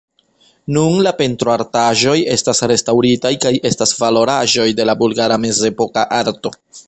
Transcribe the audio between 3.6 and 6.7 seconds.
estas valoraĵoj de la bulgara mezepoka arto.